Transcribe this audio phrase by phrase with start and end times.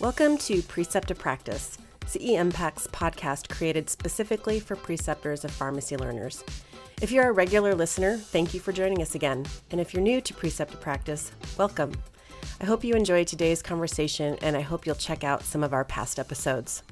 [0.00, 6.42] Welcome to Precept to Practice, CE Impact's podcast created specifically for preceptors of pharmacy learners.
[7.00, 9.46] If you're a regular listener, thank you for joining us again.
[9.70, 11.92] And if you're new to Precept to Practice, welcome.
[12.60, 15.84] I hope you enjoyed today's conversation and I hope you'll check out some of our
[15.84, 16.82] past episodes.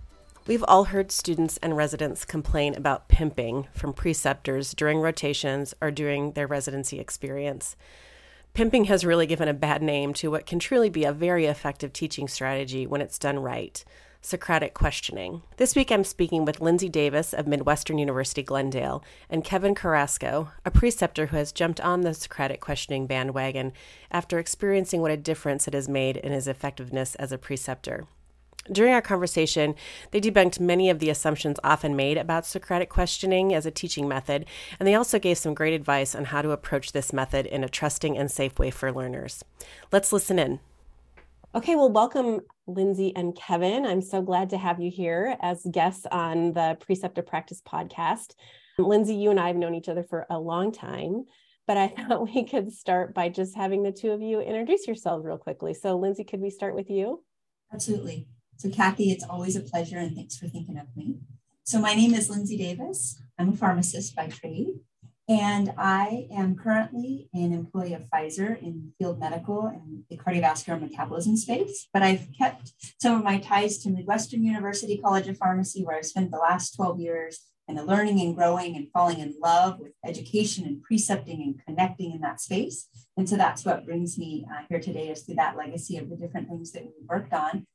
[0.47, 6.33] We've all heard students and residents complain about pimping from preceptors during rotations or during
[6.33, 7.75] their residency experience.
[8.55, 11.91] Pimping has really given a bad name to what can truly be a very effective
[11.91, 13.83] teaching strategy when it's done right.
[14.21, 15.41] Socratic questioning.
[15.57, 20.71] This week I'm speaking with Lindsay Davis of Midwestern University Glendale and Kevin Carrasco, a
[20.71, 23.73] preceptor who has jumped on the Socratic questioning bandwagon
[24.11, 28.05] after experiencing what a difference it has made in his effectiveness as a preceptor.
[28.71, 29.75] During our conversation,
[30.13, 34.47] they debunked many of the assumptions often made about Socratic questioning as a teaching method,
[34.79, 37.69] and they also gave some great advice on how to approach this method in a
[37.69, 39.45] trusting and safe way for learners.
[39.91, 40.61] Let's listen in.
[41.57, 43.85] Okay, well, welcome, Lindsay and Kevin.
[43.85, 48.35] I'm so glad to have you here as guests on the Precept to Practice podcast.
[48.79, 51.25] Lindsay, you and I have known each other for a long time,
[51.67, 55.27] but I thought we could start by just having the two of you introduce yourselves
[55.27, 55.75] real quickly.
[55.75, 57.25] So, Lindsay, could we start with you?
[57.73, 58.29] Absolutely.
[58.63, 61.17] So, Kathy, it's always a pleasure and thanks for thinking of me.
[61.65, 63.21] So, my name is Lindsay Davis.
[63.37, 64.79] I'm a pharmacist by trade,
[65.29, 71.37] and I am currently an employee of Pfizer in field medical and the cardiovascular metabolism
[71.37, 71.89] space.
[71.93, 76.07] But I've kept some of my ties to Midwestern University College of Pharmacy, where I've
[76.07, 79.91] spent the last 12 years and the learning and growing and falling in love with
[80.07, 82.87] education and precepting and connecting in that space.
[83.17, 86.17] And so that's what brings me uh, here today is through that legacy of the
[86.17, 87.67] different things that we've worked on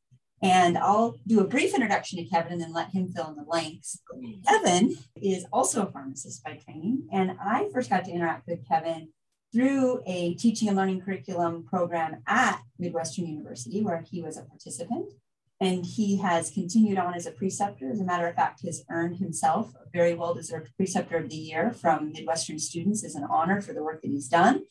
[0.42, 3.44] and I'll do a brief introduction to Kevin and then let him fill in the
[3.44, 4.00] blanks.
[4.48, 7.08] Kevin is also a pharmacist by training.
[7.12, 9.10] And I first got to interact with Kevin
[9.52, 15.14] through a teaching and learning curriculum program at Midwestern University, where he was a participant.
[15.60, 17.90] And he has continued on as a preceptor.
[17.90, 21.36] As a matter of fact, has earned himself a very well deserved preceptor of the
[21.36, 24.66] year from Midwestern students as an honor for the work that he's done.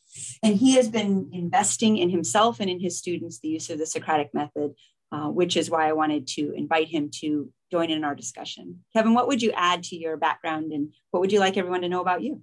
[0.44, 3.86] And he has been investing in himself and in his students the use of the
[3.86, 4.76] Socratic method
[5.12, 8.80] uh, which is why I wanted to invite him to join in our discussion.
[8.92, 11.88] Kevin, what would you add to your background and what would you like everyone to
[11.88, 12.42] know about you?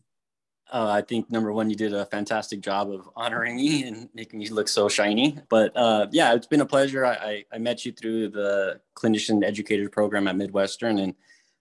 [0.71, 4.39] Uh, I think number one, you did a fantastic job of honoring me and making
[4.39, 5.37] me look so shiny.
[5.49, 7.05] But uh, yeah, it's been a pleasure.
[7.05, 11.13] I, I, I, met you through the clinician educator program at Midwestern, and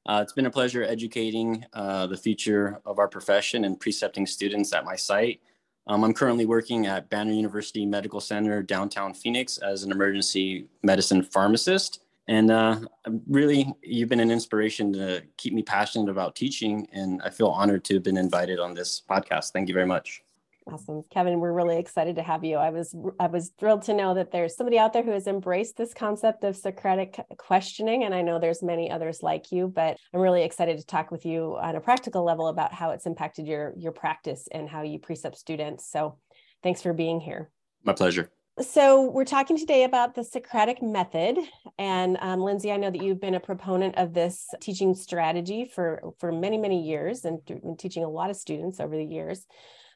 [0.06, 4.72] uh, it's been a pleasure educating uh, the future of our profession and precepting students
[4.72, 5.40] at my site.
[5.86, 11.22] Um, I'm currently working at Banner University Medical Center, downtown Phoenix, as an emergency medicine
[11.22, 12.00] pharmacist.
[12.28, 12.80] And uh,
[13.26, 16.86] really, you've been an inspiration to keep me passionate about teaching.
[16.92, 19.52] And I feel honored to have been invited on this podcast.
[19.52, 20.22] Thank you very much.
[20.70, 21.02] Awesome.
[21.10, 22.56] Kevin, we're really excited to have you.
[22.56, 25.76] I was I was thrilled to know that there's somebody out there who has embraced
[25.76, 30.20] this concept of Socratic questioning and I know there's many others like you, but I'm
[30.20, 33.74] really excited to talk with you on a practical level about how it's impacted your
[33.76, 35.90] your practice and how you precept students.
[35.90, 36.18] So,
[36.62, 37.50] thanks for being here.
[37.82, 38.30] My pleasure.
[38.60, 41.38] So, we're talking today about the Socratic method.
[41.78, 46.12] And um, Lindsay, I know that you've been a proponent of this teaching strategy for,
[46.20, 49.46] for many, many years and been teaching a lot of students over the years.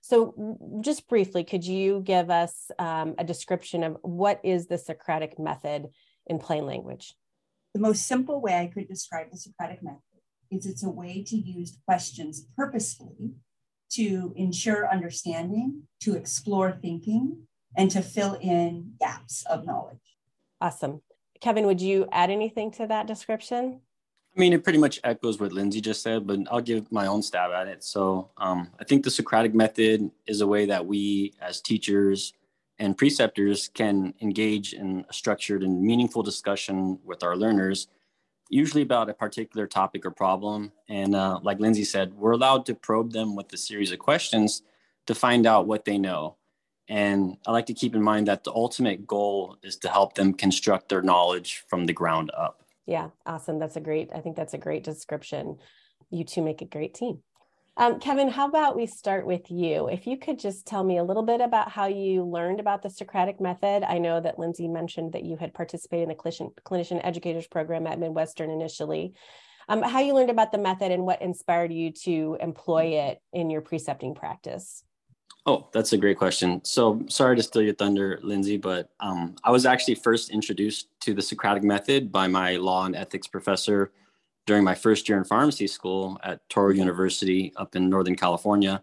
[0.08, 5.36] So, just briefly, could you give us um, a description of what is the Socratic
[5.36, 5.88] method
[6.28, 7.16] in plain language?
[7.74, 9.98] The most simple way I could describe the Socratic method
[10.48, 13.32] is it's a way to use questions purposefully
[13.94, 19.98] to ensure understanding, to explore thinking, and to fill in gaps of knowledge.
[20.60, 21.02] Awesome.
[21.40, 23.80] Kevin, would you add anything to that description?
[24.36, 27.22] I mean, it pretty much echoes what Lindsay just said, but I'll give my own
[27.22, 27.82] stab at it.
[27.82, 32.34] So um, I think the Socratic method is a way that we as teachers
[32.78, 37.88] and preceptors can engage in a structured and meaningful discussion with our learners,
[38.50, 40.70] usually about a particular topic or problem.
[40.90, 44.62] And uh, like Lindsay said, we're allowed to probe them with a series of questions
[45.06, 46.36] to find out what they know.
[46.88, 50.34] And I like to keep in mind that the ultimate goal is to help them
[50.34, 52.65] construct their knowledge from the ground up.
[52.86, 53.58] Yeah, awesome.
[53.58, 55.58] That's a great, I think that's a great description.
[56.10, 57.20] You two make a great team.
[57.78, 59.88] Um, Kevin, how about we start with you?
[59.88, 62.88] If you could just tell me a little bit about how you learned about the
[62.88, 63.82] Socratic method.
[63.82, 67.98] I know that Lindsay mentioned that you had participated in the clinician, educators program at
[67.98, 69.12] Midwestern initially.
[69.68, 73.50] Um, how you learned about the method and what inspired you to employ it in
[73.50, 74.82] your precepting practice.
[75.48, 76.60] Oh, that's a great question.
[76.64, 81.14] So sorry to steal your thunder, Lindsay, but um, I was actually first introduced to
[81.14, 83.92] the Socratic method by my law and ethics professor
[84.46, 88.82] during my first year in pharmacy school at Touro University up in Northern California.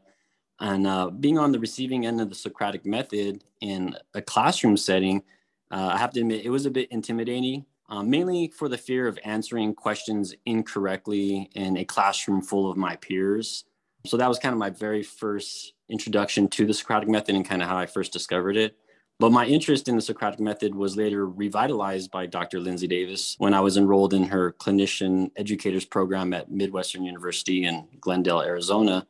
[0.60, 5.24] And uh, being on the receiving end of the Socratic method in a classroom setting
[5.72, 9.08] Uh, I have to admit, it was a bit intimidating, um, mainly for the fear
[9.08, 13.66] of answering questions incorrectly in a classroom full of my peers.
[14.06, 17.62] So that was kind of my very first introduction to the Socratic method and kind
[17.62, 18.78] of how I first discovered it.
[19.20, 22.60] But my interest in the Socratic method was later revitalized by Dr.
[22.60, 27.88] Lindsay Davis when I was enrolled in her clinician educators program at Midwestern University in
[28.02, 29.08] Glendale, Arizona.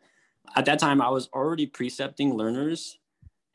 [0.55, 2.99] At that time, I was already precepting learners,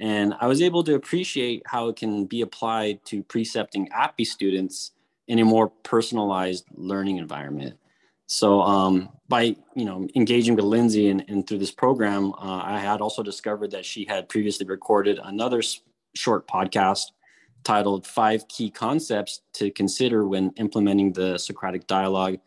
[0.01, 4.93] and I was able to appreciate how it can be applied to precepting APPE students
[5.29, 7.79] in a more personalized learning environment.
[8.29, 12.79] So um, by you know engaging with Lindsay and, and through this program, uh, I
[12.79, 15.63] had also discovered that she had previously recorded another
[16.15, 17.07] short podcast
[17.65, 22.39] titled Five Key Concepts to Consider When Implementing the Socratic Dialogue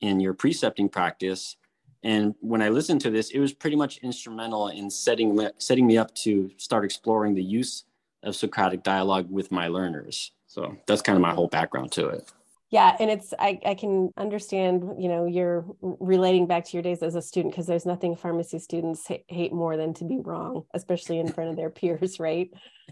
[0.00, 1.56] in Your Precepting Practice.
[2.02, 5.98] And when I listened to this, it was pretty much instrumental in setting, setting me
[5.98, 7.84] up to start exploring the use
[8.22, 10.32] of Socratic dialogue with my learners.
[10.46, 12.32] So that's kind of my whole background to it
[12.70, 17.02] yeah and it's I, I can understand you know you're relating back to your days
[17.02, 21.18] as a student because there's nothing pharmacy students hate more than to be wrong especially
[21.18, 22.50] in front of their peers right?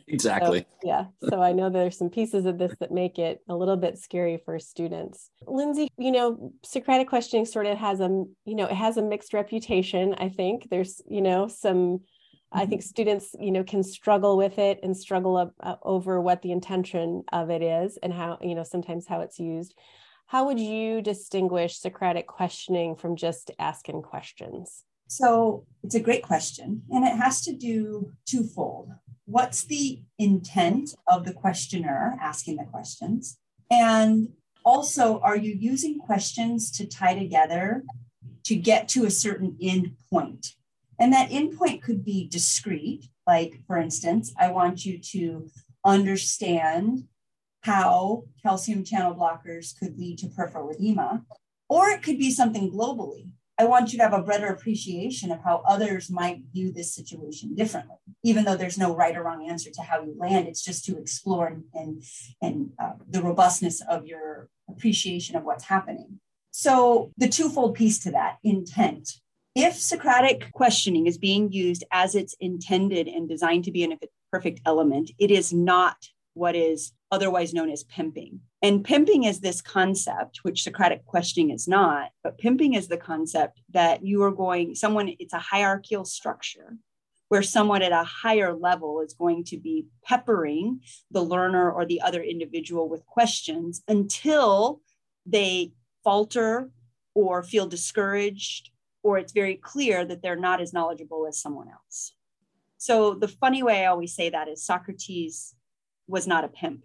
[0.08, 0.60] Exactly.
[0.60, 3.76] so, yeah so i know there's some pieces of this that make it a little
[3.76, 5.30] bit scary for students.
[5.46, 8.08] Lindsay you know socratic questioning sort of has a
[8.44, 10.68] you know it has a mixed reputation i think.
[10.70, 12.00] There's you know some
[12.52, 12.88] I think mm-hmm.
[12.88, 17.24] students, you know, can struggle with it and struggle up, uh, over what the intention
[17.32, 19.74] of it is and how, you know, sometimes how it's used.
[20.26, 24.84] How would you distinguish Socratic questioning from just asking questions?
[25.08, 28.90] So it's a great question, and it has to do twofold.
[29.26, 33.38] What's the intent of the questioner asking the questions?
[33.70, 34.30] And
[34.64, 37.84] also, are you using questions to tie together
[38.44, 40.54] to get to a certain end point?
[40.98, 45.50] And that endpoint could be discrete, like, for instance, I want you to
[45.84, 47.04] understand
[47.62, 51.24] how calcium channel blockers could lead to peripheral edema,
[51.68, 53.30] or it could be something globally.
[53.58, 57.54] I want you to have a better appreciation of how others might view this situation
[57.54, 60.46] differently, even though there's no right or wrong answer to how you land.
[60.46, 62.02] It's just to explore and, and,
[62.42, 66.20] and uh, the robustness of your appreciation of what's happening.
[66.50, 69.10] So, the twofold piece to that intent
[69.56, 73.98] if Socratic questioning is being used as it's intended and designed to be a
[74.30, 75.96] perfect element, it is not
[76.34, 78.40] what is otherwise known as pimping.
[78.60, 83.62] And pimping is this concept, which Socratic questioning is not, but pimping is the concept
[83.70, 86.76] that you are going, someone, it's a hierarchical structure
[87.28, 90.80] where someone at a higher level is going to be peppering
[91.10, 94.82] the learner or the other individual with questions until
[95.24, 95.72] they
[96.04, 96.70] falter
[97.14, 98.70] or feel discouraged
[99.06, 102.12] or it's very clear that they're not as knowledgeable as someone else.
[102.76, 105.54] So the funny way I always say that is Socrates
[106.08, 106.84] was not a pimp.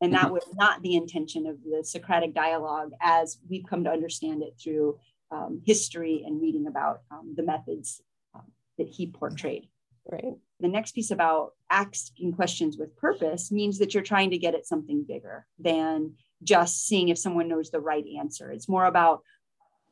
[0.00, 0.34] And that mm-hmm.
[0.34, 5.00] was not the intention of the Socratic dialogue as we've come to understand it through
[5.32, 8.00] um, history and reading about um, the methods
[8.36, 8.44] um,
[8.78, 9.68] that he portrayed.
[10.08, 10.36] Right.
[10.60, 14.64] The next piece about asking questions with purpose means that you're trying to get at
[14.64, 16.14] something bigger than
[16.44, 18.52] just seeing if someone knows the right answer.
[18.52, 19.22] It's more about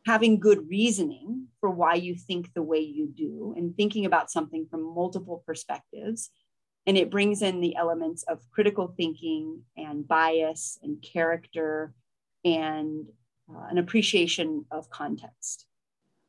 [0.06, 4.64] having good reasoning for why you think the way you do and thinking about something
[4.70, 6.30] from multiple perspectives.
[6.86, 11.92] And it brings in the elements of critical thinking and bias and character
[12.44, 13.06] and
[13.50, 15.66] uh, an appreciation of context.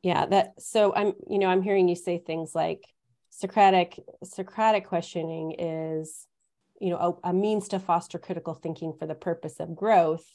[0.02, 2.84] Yeah, that so I'm you know I'm hearing you say things like
[3.30, 6.26] Socratic Socratic questioning is
[6.80, 10.26] you know a, a means to foster critical thinking for the purpose of growth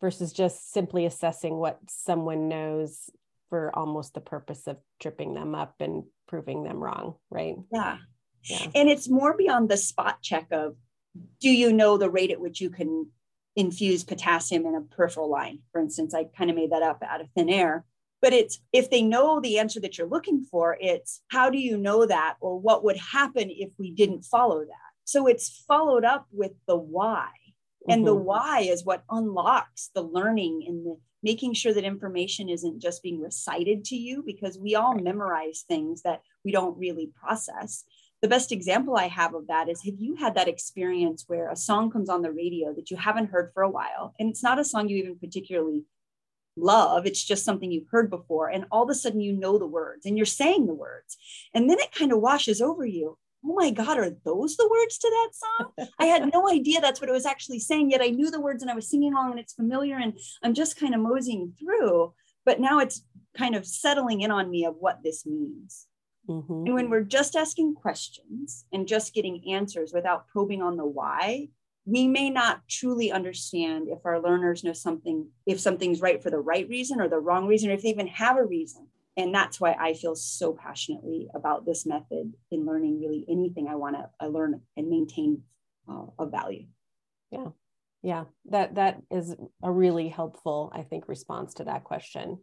[0.00, 3.10] versus just simply assessing what someone knows
[3.48, 7.56] for almost the purpose of tripping them up and proving them wrong, right?
[7.72, 7.98] Yeah.
[8.44, 8.66] yeah.
[8.74, 10.76] And it's more beyond the spot check of
[11.40, 13.08] do you know the rate at which you can
[13.54, 15.60] infuse potassium in a peripheral line?
[15.72, 17.84] For instance, I kind of made that up out of thin air.
[18.22, 21.76] But it's if they know the answer that you're looking for, it's how do you
[21.76, 24.86] know that or what would happen if we didn't follow that?
[25.04, 27.28] So it's followed up with the why
[27.88, 28.06] and mm-hmm.
[28.06, 33.02] the why is what unlocks the learning and the making sure that information isn't just
[33.02, 37.82] being recited to you because we all memorize things that we don't really process.
[38.22, 41.56] The best example i have of that is have you had that experience where a
[41.56, 44.14] song comes on the radio that you haven't heard for a while?
[44.20, 45.84] And it's not a song you even particularly
[46.58, 49.66] love it's just something you've heard before and all of a sudden you know the
[49.66, 51.16] words and you're saying the words.
[51.54, 54.98] And then it kind of washes over you oh my God, are those the words
[54.98, 55.88] to that song?
[55.98, 58.62] I had no idea that's what it was actually saying, yet I knew the words
[58.62, 62.12] and I was singing along and it's familiar and I'm just kind of moseying through.
[62.44, 63.04] But now it's
[63.36, 65.86] kind of settling in on me of what this means.
[66.28, 66.66] Mm-hmm.
[66.66, 71.48] And when we're just asking questions and just getting answers without probing on the why,
[71.84, 76.38] we may not truly understand if our learners know something, if something's right for the
[76.38, 78.88] right reason or the wrong reason, or if they even have a reason.
[79.16, 83.76] And that's why I feel so passionately about this method in learning really anything I
[83.76, 85.42] want to learn and maintain
[85.88, 86.66] uh, a value.
[87.30, 87.48] Yeah.
[88.02, 88.24] Yeah.
[88.50, 92.38] That that is a really helpful, I think, response to that question.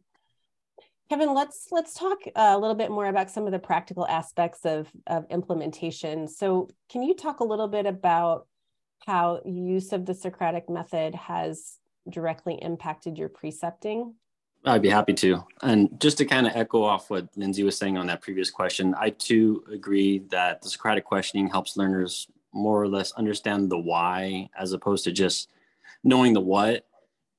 [1.10, 4.90] Kevin, let's let's talk a little bit more about some of the practical aspects of,
[5.06, 6.28] of implementation.
[6.28, 8.48] So can you talk a little bit about
[9.06, 11.78] how use of the Socratic method has
[12.10, 14.16] directly impacted your precepting?
[14.66, 15.44] I'd be happy to.
[15.62, 18.96] And just to kind of echo off what Lindsay was saying on that previous question,
[18.98, 24.50] I too agree that the Socratic questioning helps learners more or less understand the why
[24.58, 25.50] as opposed to just
[26.04, 26.86] knowing the what.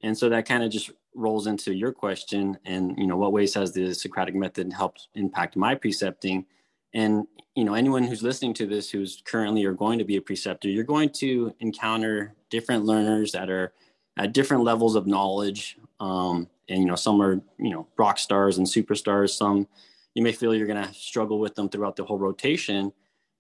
[0.03, 3.55] And so that kind of just rolls into your question and you know what ways
[3.55, 6.45] has the Socratic method helped impact my precepting?
[6.93, 10.23] And you know anyone who's listening to this who's currently or going to be a
[10.23, 13.73] preceptor, you're going to encounter different learners that are
[14.17, 15.79] at different levels of knowledge.
[16.01, 19.31] Um, and you know some are you know rock stars and superstars.
[19.31, 19.69] Some
[20.15, 22.93] you may feel you're going to struggle with them throughout the whole rotation.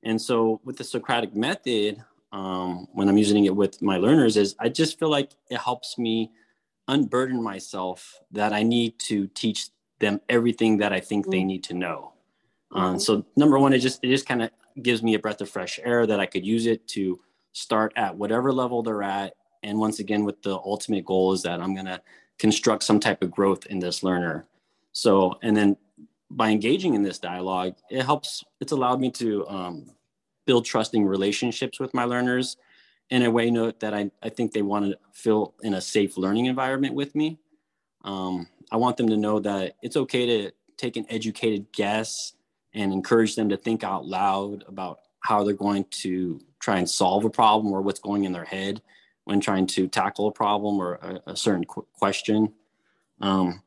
[0.03, 2.03] And so with the Socratic method,
[2.33, 5.97] um, when I'm using it with my learners, is I just feel like it helps
[5.99, 6.33] me
[6.89, 9.69] unburden myself that I need to teach
[10.01, 11.47] them everything that I think they mm.
[11.47, 12.13] need to know.
[12.73, 14.51] Um, so number one, it just it just kind of
[14.83, 17.21] gives me a breath of fresh air that I could use it to
[17.53, 19.35] start at whatever level they're at.
[19.65, 22.01] And once again, with the ultimate goal is that I'm going to
[22.39, 24.47] construct some type of growth in this learner.
[24.93, 25.77] So, and then
[26.31, 29.91] by engaging in this dialogue, it helps, it's allowed me to um,
[30.47, 32.57] build trusting relationships with my learners
[33.11, 36.17] in a way note that I, I think they want to feel in a safe
[36.17, 37.39] learning environment with me.
[38.05, 42.35] Um, I want them to know that it's okay to take an educated guess
[42.75, 47.25] and encourage them to think out loud about how they're going to try and solve
[47.25, 48.83] a problem or what's going in their head
[49.25, 52.53] when trying to tackle a problem or a, a certain qu- question.
[53.21, 53.63] Um,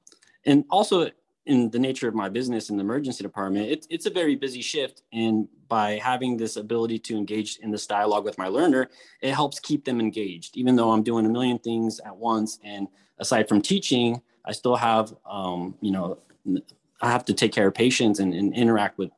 [0.46, 1.10] and also,
[1.46, 4.62] in the nature of my business in the emergency department, it, it's a very busy
[4.62, 5.04] shift.
[5.14, 8.90] And by having this ability to engage in this dialogue with my learner,
[9.22, 10.58] it helps keep them engaged.
[10.58, 12.88] Even though I'm doing a million things at once, and
[13.18, 16.20] aside from teaching, I still have, um, you know,
[17.02, 19.10] I have to take care of patients and, and interact with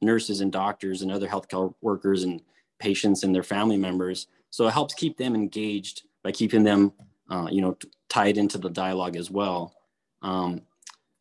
[0.00, 2.40] nurses and doctors and other healthcare workers and
[2.78, 4.26] patients and their family members.
[4.54, 6.92] So it helps keep them engaged by keeping them,
[7.28, 7.76] uh, you know,
[8.08, 9.74] tied into the dialogue as well.
[10.22, 10.62] Um,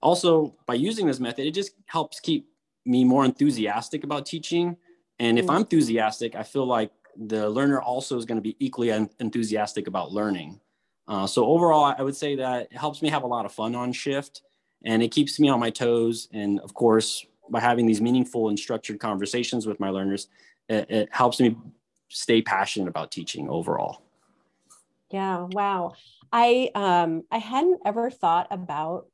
[0.04, 2.48] also, by using this method, it just helps keep
[2.86, 4.78] me more enthusiastic about teaching.
[5.18, 5.50] And if mm.
[5.50, 10.12] I'm enthusiastic, I feel like the learner also is going to be equally enthusiastic about
[10.12, 10.60] learning.
[11.08, 13.74] Uh, so overall, I would say that it helps me have a lot of fun
[13.74, 14.44] on shift
[14.86, 16.28] and it keeps me on my toes.
[16.34, 20.28] And of course, by having these meaningful and structured conversations with my learners,
[20.70, 21.58] it, it helps me
[22.14, 24.02] stay passionate about teaching overall.
[25.12, 25.94] Yeah, wow.
[26.32, 29.08] I um I hadn't ever thought about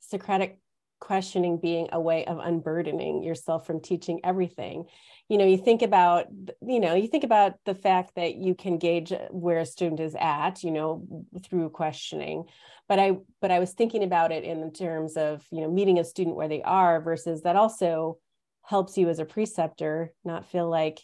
[0.00, 0.58] Socratic
[1.00, 4.84] questioning being a way of unburdening yourself from teaching everything
[5.28, 6.26] you know you think about
[6.66, 10.16] you know you think about the fact that you can gauge where a student is
[10.18, 11.06] at you know
[11.44, 12.44] through questioning
[12.88, 16.04] but i but i was thinking about it in terms of you know meeting a
[16.04, 18.18] student where they are versus that also
[18.62, 21.00] helps you as a preceptor not feel like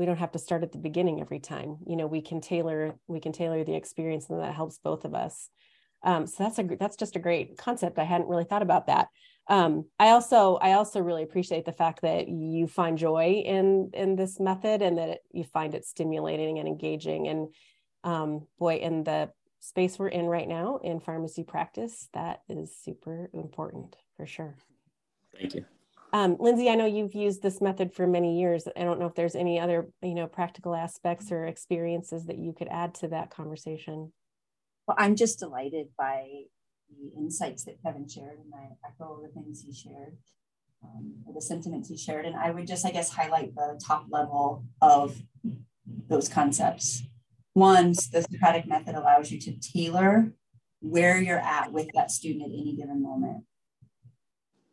[0.00, 2.94] we don't have to start at the beginning every time you know we can tailor
[3.06, 5.50] we can tailor the experience and that helps both of us
[6.02, 7.98] um, so that's a that's just a great concept.
[7.98, 9.08] I hadn't really thought about that.
[9.48, 14.16] Um, I also I also really appreciate the fact that you find joy in in
[14.16, 17.28] this method and that it, you find it stimulating and engaging.
[17.28, 17.48] And
[18.04, 19.30] um, boy, in the
[19.60, 24.56] space we're in right now in pharmacy practice, that is super important for sure.
[25.36, 25.64] Thank you.
[26.12, 28.66] Um, Lindsay, I know you've used this method for many years.
[28.76, 32.52] I don't know if there's any other, you know, practical aspects or experiences that you
[32.52, 34.12] could add to that conversation.
[34.86, 36.26] Well, I'm just delighted by
[36.88, 40.16] the insights that Kevin shared, and I echo the things he shared,
[40.82, 42.26] um, the sentiments he shared.
[42.26, 45.16] And I would just, I guess, highlight the top level of
[46.08, 47.04] those concepts.
[47.52, 50.32] One, the Socratic method allows you to tailor
[50.80, 53.44] where you're at with that student at any given moment.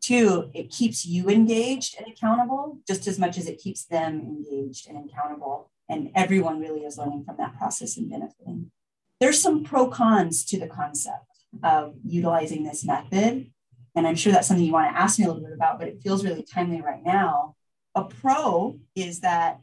[0.08, 4.88] Two, it keeps you engaged and accountable just as much as it keeps them engaged
[4.88, 5.70] and accountable.
[5.90, 8.72] And everyone really is learning from that process and benefiting.
[9.20, 11.26] There's some pro cons to the concept
[11.62, 13.52] of utilizing this method.
[13.98, 15.90] And I'm sure that's something you want to ask me a little bit about, but
[15.90, 17.56] it feels really timely right now.
[17.94, 19.60] A pro is that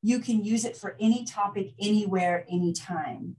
[0.00, 3.34] you can use it for any topic, anywhere, anytime.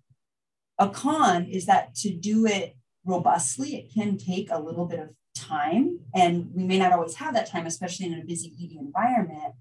[0.78, 2.76] A con is that to do it
[3.06, 6.00] robustly, it can take a little bit of time.
[6.14, 9.56] And we may not always have that time, especially in a busy ED environment.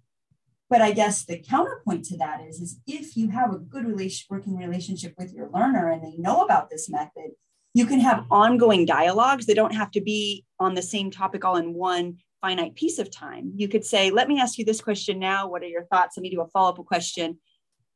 [0.71, 4.27] But I guess the counterpoint to that is, is if you have a good relation,
[4.29, 7.31] working relationship with your learner and they know about this method,
[7.75, 11.57] you can have ongoing dialogues that don't have to be on the same topic all
[11.57, 13.53] in one finite piece of time.
[13.55, 15.49] You could say, let me ask you this question now.
[15.49, 16.17] What are your thoughts?
[16.17, 17.39] Let me do a follow-up question.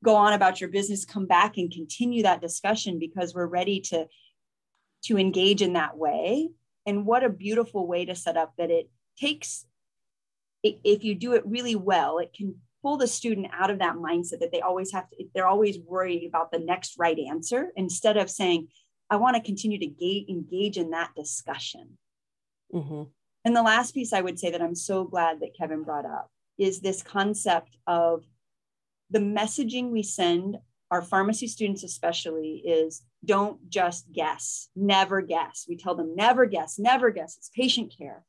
[0.04, 4.06] Go on about your business, come back and continue that discussion because we're ready to,
[5.04, 6.50] to engage in that way.
[6.86, 9.66] And what a beautiful way to set up that it takes,
[10.62, 14.40] if you do it really well, it can pull the student out of that mindset
[14.40, 18.28] that they always have to, they're always worried about the next right answer instead of
[18.28, 18.68] saying,
[19.08, 21.98] I want to continue to ga- engage in that discussion.
[22.74, 23.02] Mm-hmm.
[23.44, 26.30] And the last piece I would say that I'm so glad that Kevin brought up
[26.58, 28.24] is this concept of
[29.10, 30.56] the messaging we send
[30.90, 35.66] our pharmacy students, especially, is don't just guess, never guess.
[35.68, 37.36] We tell them never guess, never guess.
[37.36, 38.24] It's patient care.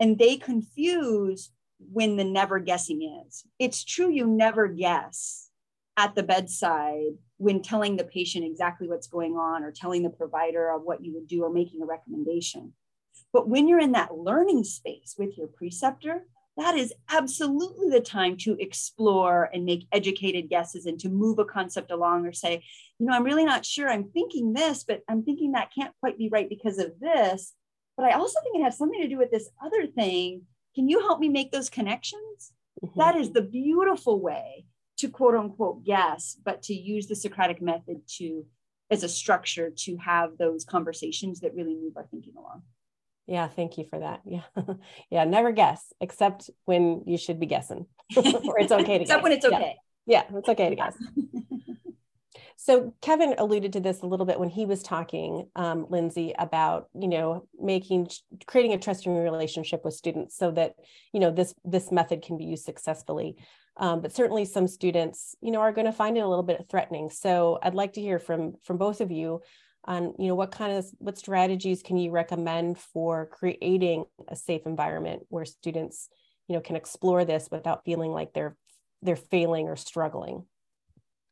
[0.00, 3.44] And they confuse when the never guessing is.
[3.58, 5.50] It's true, you never guess
[5.96, 10.70] at the bedside when telling the patient exactly what's going on or telling the provider
[10.70, 12.72] of what you would do or making a recommendation.
[13.32, 18.36] But when you're in that learning space with your preceptor, that is absolutely the time
[18.38, 22.62] to explore and make educated guesses and to move a concept along or say,
[22.98, 23.88] you know, I'm really not sure.
[23.88, 27.54] I'm thinking this, but I'm thinking that can't quite be right because of this.
[27.96, 30.42] But I also think it has something to do with this other thing.
[30.74, 32.52] Can you help me make those connections?
[32.84, 32.98] Mm-hmm.
[32.98, 34.66] That is the beautiful way
[34.98, 38.44] to quote unquote guess, but to use the Socratic method to
[38.90, 42.62] as a structure to have those conversations that really move our thinking along.
[43.26, 44.20] Yeah, thank you for that.
[44.26, 44.42] Yeah.
[45.10, 47.86] yeah, never guess except when you should be guessing.
[48.16, 49.22] or it's okay to except guess.
[49.22, 49.76] when it's okay.
[50.06, 50.94] Yeah, yeah it's okay to guess.
[52.56, 56.88] so Kevin alluded to this a little bit when he was talking, um, Lindsay, about
[56.94, 58.08] you know making
[58.46, 60.74] creating a trusting relationship with students so that
[61.12, 63.36] you know this this method can be used successfully.
[63.76, 66.66] Um, but certainly some students you know are going to find it a little bit
[66.68, 67.08] threatening.
[67.08, 69.40] So I'd like to hear from from both of you
[69.86, 74.62] on you know what kind of what strategies can you recommend for creating a safe
[74.66, 76.08] environment where students
[76.48, 78.56] you know can explore this without feeling like they're
[79.02, 80.44] they're failing or struggling?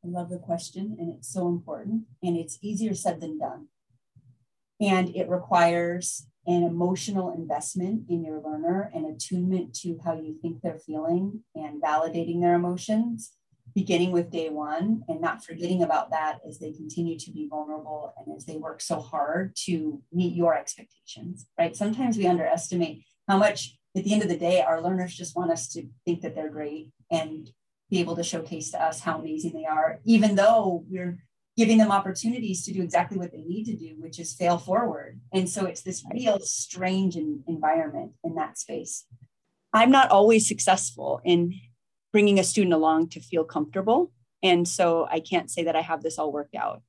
[0.05, 3.69] I love the question and it's so important and it's easier said than done.
[4.81, 10.61] And it requires an emotional investment in your learner and attunement to how you think
[10.61, 13.33] they're feeling and validating their emotions
[13.75, 18.13] beginning with day one and not forgetting about that as they continue to be vulnerable
[18.19, 21.77] and as they work so hard to meet your expectations, right?
[21.77, 25.51] Sometimes we underestimate how much, at the end of the day, our learners just want
[25.51, 27.51] us to think that they're great and
[27.91, 31.19] be able to showcase to us how amazing they are, even though we're
[31.57, 35.21] giving them opportunities to do exactly what they need to do, which is fail forward.
[35.33, 39.05] And so it's this real strange environment in that space.
[39.75, 41.53] I'm not always successful in
[42.13, 44.13] bringing a student along to feel comfortable.
[44.43, 46.83] And so I can't say that I have this all worked out.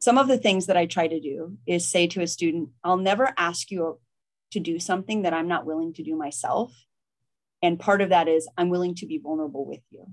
[0.00, 2.96] Some of the things that I try to do is say to a student, I'll
[2.96, 4.00] never ask you
[4.50, 6.72] to do something that I'm not willing to do myself.
[7.62, 10.06] And part of that is I'm willing to be vulnerable with you.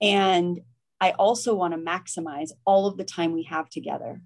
[0.00, 0.60] And
[1.00, 4.20] I also want to maximize all of the time we have together.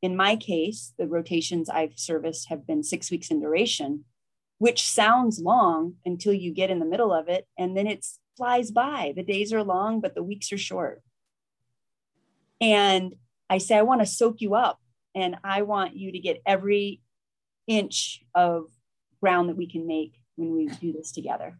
[0.00, 4.04] In my case, the rotations I've serviced have been six weeks in duration,
[4.58, 8.04] which sounds long until you get in the middle of it and then it
[8.36, 9.12] flies by.
[9.16, 11.02] The days are long but the weeks are short.
[12.60, 13.14] And
[13.50, 14.78] i say i want to soak you up
[15.14, 17.00] and i want you to get every
[17.66, 18.66] inch of
[19.20, 21.58] ground that we can make when we do this together.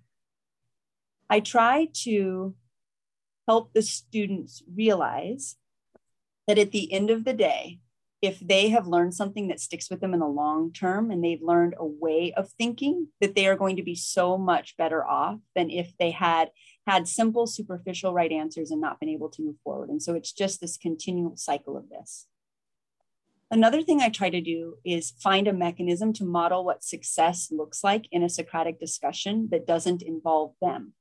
[1.29, 2.55] I try to
[3.47, 5.57] help the students realize
[6.47, 7.81] that at the end of the day
[8.21, 11.43] if they have learned something that sticks with them in the long term and they've
[11.43, 15.39] learned a way of thinking that they are going to be so much better off
[15.55, 16.51] than if they had
[16.87, 19.89] had simple superficial right answers and not been able to move forward.
[19.89, 22.27] And so it's just this continual cycle of this.
[23.51, 27.85] Another thing i try to do is find a mechanism to model what success looks
[27.85, 30.93] like in a socratic discussion that doesn't involve them.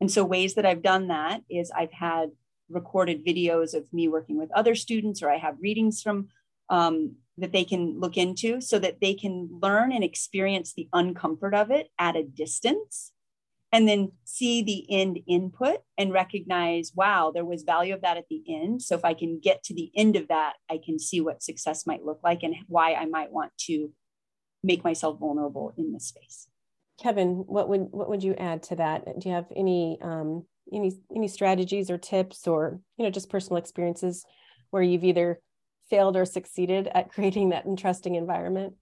[0.00, 2.30] And so ways that i've done that is i've had
[2.70, 6.28] recorded videos of me working with other students or i have readings from
[6.70, 11.54] um, that they can look into so that they can learn and experience the uncomfort
[11.54, 13.12] of it at a distance
[13.72, 18.28] and then see the end input and recognize wow there was value of that at
[18.30, 18.82] the end.
[18.82, 21.86] So if i can get to the end of that i can see what success
[21.86, 23.90] might look like and why i might want to
[24.64, 26.48] make myself vulnerable in this space.
[27.00, 29.04] Kevin what would what would you add to that?
[29.20, 33.58] Do you have any um, any any strategies or tips or you know just personal
[33.58, 34.24] experiences
[34.70, 35.40] where you've either
[35.88, 38.74] failed or succeeded at creating that interesting environment?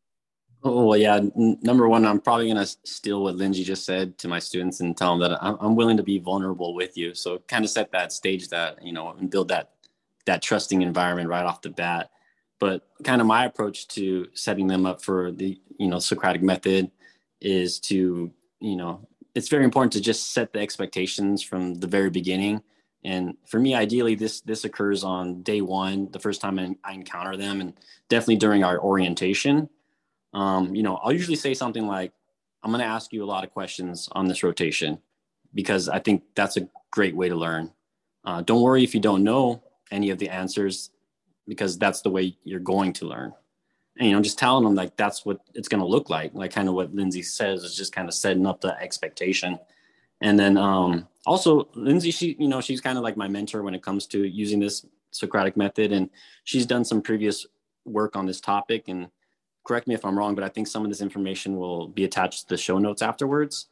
[0.65, 1.17] Oh well, yeah.
[1.17, 4.97] N- number one, I'm probably gonna steal what Lindsay just said to my students and
[4.97, 7.15] tell them that I'm, I'm willing to be vulnerable with you.
[7.15, 9.71] So kind of set that stage that you know and build that
[10.27, 12.11] that trusting environment right off the bat.
[12.61, 16.91] But kind of my approach to setting them up for the you know Socratic method
[17.41, 22.11] is to you know it's very important to just set the expectations from the very
[22.11, 22.63] beginning.
[23.05, 27.37] And for me, ideally, this this occurs on day one, the first time I, encounter
[27.37, 27.75] them, and
[28.09, 29.69] definitely during our orientation
[30.35, 32.13] um, you know, I'll usually say something like,
[32.63, 34.99] I'm going to ask you a lot of questions on this rotation
[35.55, 37.73] because I think that's a great way to learn.
[38.25, 40.91] Uh, don't worry if you don't know any of the answers
[41.47, 43.33] because that's the way you're going to learn.
[43.99, 46.53] And, you know, just telling them like that's what it's going to look like, like
[46.53, 49.59] kind of what Lindsay says is just kind of setting up the expectation.
[50.23, 53.75] And then um, also Lindsay, she, you know, she's kind of like my mentor when
[53.75, 55.93] it comes to using this Socratic method.
[55.93, 56.09] And
[56.45, 57.47] she's done some previous
[57.85, 58.89] work on this topic.
[58.89, 59.09] And
[59.65, 62.43] correct me if I'm wrong, but I think some of this information will be attached
[62.43, 63.67] to the show notes afterwards.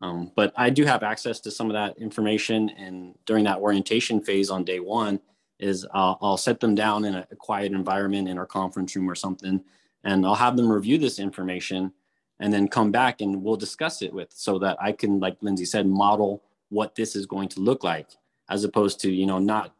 [0.00, 2.70] Um, but I do have access to some of that information.
[2.70, 5.20] And during that orientation phase on day one,
[5.58, 9.10] is uh, I'll set them down in a, a quiet environment in our conference room
[9.10, 9.62] or something,
[10.04, 11.92] and I'll have them review this information
[12.40, 15.64] and then come back and we'll discuss it with so that I can, like Lindsay
[15.64, 18.08] said, model what this is going to look like,
[18.48, 19.74] as opposed to, you know, not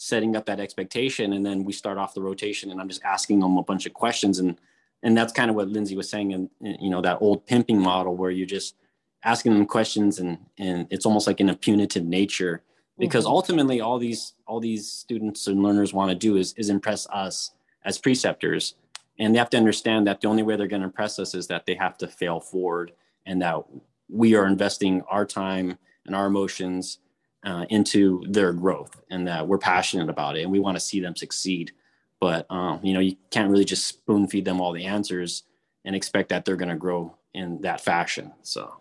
[0.00, 3.40] setting up that expectation and then we start off the rotation and I'm just asking
[3.40, 4.58] them a bunch of questions and
[5.02, 7.78] and that's kind of what Lindsay was saying in, in, you know that old pimping
[7.78, 8.76] model where you're just
[9.24, 12.62] asking them questions and and it's almost like in a punitive nature
[12.98, 13.34] because mm-hmm.
[13.34, 17.50] ultimately all these all these students and learners want to do is is impress us
[17.84, 18.76] as preceptors
[19.20, 21.46] and they have to understand that the only way they're going to impress us is
[21.48, 22.92] that they have to fail forward
[23.26, 23.62] and that
[24.08, 26.98] we are investing our time and our emotions
[27.44, 31.00] uh, into their growth and that we're passionate about it and we want to see
[31.00, 31.70] them succeed.
[32.18, 35.44] But um, you know you can't really just spoon feed them all the answers
[35.84, 38.32] and expect that they're going to grow in that fashion.
[38.42, 38.74] So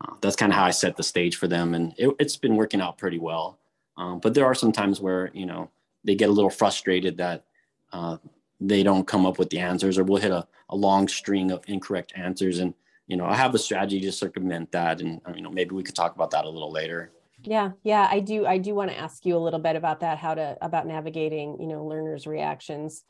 [0.00, 2.56] uh, that's kind of how i set the stage for them and it, has been
[2.56, 3.58] working out pretty well.
[3.96, 5.68] Um, but there are some times where you know
[6.04, 7.44] they get a little frustrated that
[7.92, 8.16] uh,
[8.60, 11.64] they don't come up with the answers or we'll hit a, a long string of
[11.66, 12.58] incorrect answers.
[12.58, 12.74] And
[13.06, 15.00] you know i have a strategy to circumvent that.
[15.00, 17.12] And you know maybe we could talk about that a little later.
[17.42, 20.18] Yeah yeah i do i do want to ask you a little bit about that
[20.18, 23.02] how to about navigating you know learners reactions.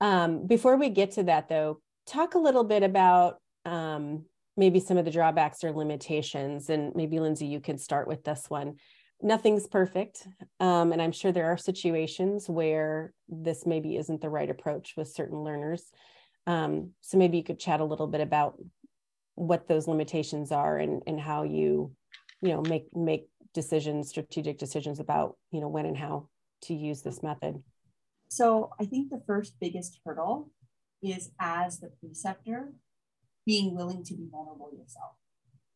[0.00, 4.24] Um, before we get to that though talk a little bit about um,
[4.56, 6.68] maybe some of the drawbacks or limitations.
[6.70, 8.76] And maybe lindsay you could start with this one
[9.20, 10.26] nothing's perfect
[10.60, 15.08] um, and i'm sure there are situations where this maybe isn't the right approach with
[15.08, 15.90] certain learners
[16.46, 18.58] um, so maybe you could chat a little bit about
[19.34, 21.92] what those limitations are and, and how you
[22.40, 23.28] you know make make
[23.58, 26.28] decisions, strategic decisions about, you know, when and how
[26.62, 27.62] to use this method?
[28.28, 30.50] So I think the first biggest hurdle
[31.02, 32.72] is as the preceptor
[33.46, 35.12] being willing to be vulnerable yourself.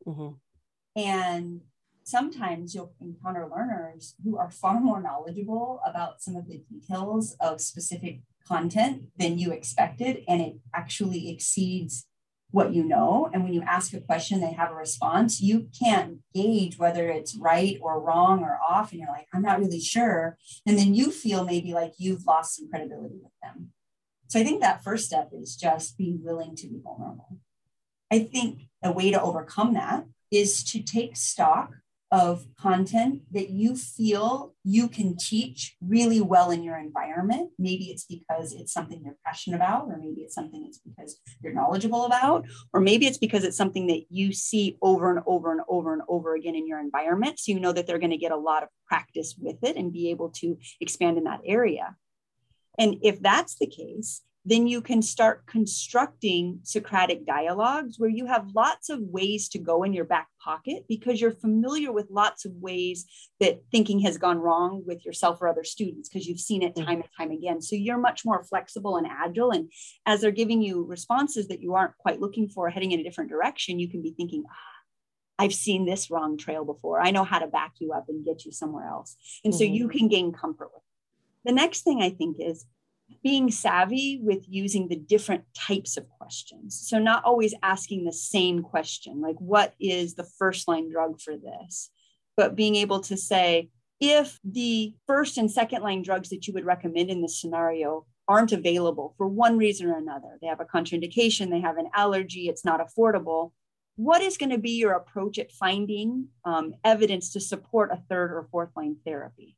[0.07, 1.01] Mm-hmm.
[1.01, 1.61] And
[2.05, 7.61] sometimes you'll encounter learners who are far more knowledgeable about some of the details of
[7.61, 12.07] specific content than you expected, and it actually exceeds
[12.51, 13.31] what you know.
[13.33, 15.41] And when you ask a question, they have a response.
[15.41, 18.93] You can't gauge whether it's right or wrong or off.
[18.93, 20.37] And you're like, I'm not really sure.
[20.67, 23.71] And then you feel maybe like you've lost some credibility with them.
[24.29, 27.39] So I think that first step is just being willing to be vulnerable.
[28.11, 31.71] I think a way to overcome that is to take stock
[32.13, 37.51] of content that you feel you can teach really well in your environment.
[37.59, 41.55] Maybe it's because it's something you're passionate about, or maybe it's something it's because you're
[41.55, 45.63] knowledgeable about, or maybe it's because it's something that you see over and over and
[45.69, 47.39] over and over again in your environment.
[47.39, 49.91] So you know that they're going to get a lot of practice with it and
[49.91, 51.97] be able to expand in that area.
[52.79, 58.51] And if that's the case, then you can start constructing Socratic dialogues where you have
[58.55, 62.53] lots of ways to go in your back pocket because you're familiar with lots of
[62.55, 63.05] ways
[63.39, 67.01] that thinking has gone wrong with yourself or other students because you've seen it time
[67.01, 67.63] and time again.
[67.63, 69.53] So you're much more flexible and agile.
[69.53, 69.71] And
[70.07, 73.31] as they're giving you responses that you aren't quite looking for, heading in a different
[73.31, 74.73] direction, you can be thinking, ah,
[75.39, 77.01] I've seen this wrong trail before.
[77.01, 79.17] I know how to back you up and get you somewhere else.
[79.45, 79.59] And mm-hmm.
[79.59, 81.49] so you can gain comfort with it.
[81.49, 82.67] The next thing I think is
[83.23, 86.81] being savvy with using the different types of questions.
[86.89, 91.37] So, not always asking the same question, like, what is the first line drug for
[91.37, 91.91] this?
[92.37, 93.71] But being able to say,
[94.01, 98.53] if the first and second line drugs that you would recommend in this scenario aren't
[98.53, 102.65] available for one reason or another, they have a contraindication, they have an allergy, it's
[102.65, 103.53] not affordable.
[103.97, 108.33] What is going to be your approach at finding um, evidence to support a third
[108.33, 109.57] or fourth line therapy?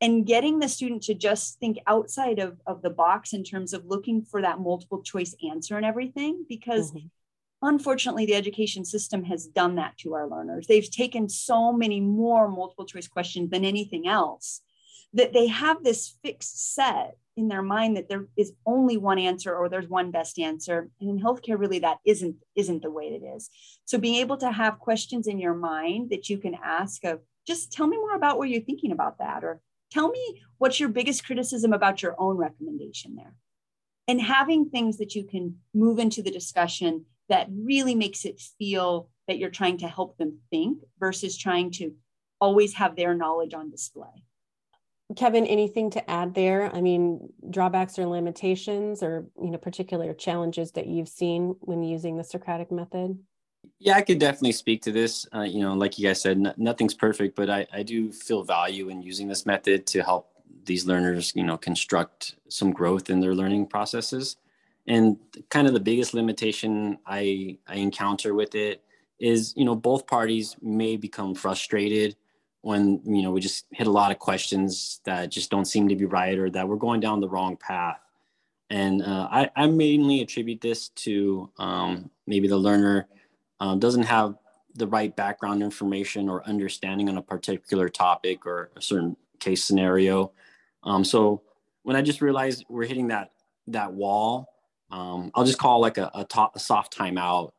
[0.00, 3.86] And getting the student to just think outside of, of the box in terms of
[3.86, 7.06] looking for that multiple choice answer and everything because mm-hmm.
[7.62, 10.66] unfortunately the education system has done that to our learners.
[10.66, 14.62] They've taken so many more multiple choice questions than anything else
[15.14, 19.54] that they have this fixed set in their mind that there is only one answer
[19.54, 20.90] or there's one best answer.
[21.00, 23.48] And in healthcare really that isn't isn't the way it is.
[23.84, 27.72] So being able to have questions in your mind that you can ask of just
[27.72, 29.60] tell me more about what you're thinking about that or
[29.92, 33.34] tell me what's your biggest criticism about your own recommendation there
[34.08, 39.08] and having things that you can move into the discussion that really makes it feel
[39.28, 41.94] that you're trying to help them think versus trying to
[42.40, 44.24] always have their knowledge on display
[45.16, 46.74] Kevin, anything to add there?
[46.74, 52.16] I mean, drawbacks or limitations or, you know, particular challenges that you've seen when using
[52.16, 53.18] the Socratic method?
[53.84, 55.26] Yeah, I could definitely speak to this.
[55.34, 58.44] Uh, you know, like you guys said, n- nothing's perfect, but I, I do feel
[58.44, 60.30] value in using this method to help
[60.64, 64.36] these learners, you know, construct some growth in their learning processes.
[64.86, 65.16] And
[65.48, 68.84] kind of the biggest limitation I, I encounter with it
[69.18, 72.14] is, you know, both parties may become frustrated
[72.60, 75.96] when you know we just hit a lot of questions that just don't seem to
[75.96, 77.98] be right or that we're going down the wrong path
[78.70, 83.08] and uh, I, I, mainly attribute this to um, maybe the learner
[83.62, 84.34] um, doesn't have
[84.74, 90.32] the right background information or understanding on a particular topic or a certain case scenario
[90.82, 91.42] um, so
[91.82, 93.30] when i just realized we're hitting that
[93.66, 94.48] that wall
[94.90, 97.52] um, i'll just call like a, a, top, a soft timeout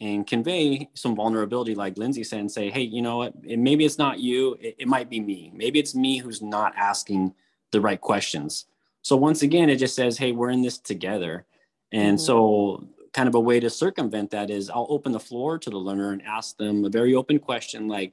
[0.00, 3.34] and convey some vulnerability, like Lindsay said, and say, hey, you know what?
[3.44, 4.56] maybe it's not you.
[4.60, 5.52] It, it, might be me.
[5.54, 7.34] Maybe it's me who's not asking
[7.70, 8.64] the right questions.
[9.02, 11.44] So once again, it just says, hey, we're in this together.
[11.92, 12.24] And mm-hmm.
[12.24, 15.76] so, kind of a way to circumvent that is I'll open the floor to the
[15.76, 18.12] learner and ask them a very open question like,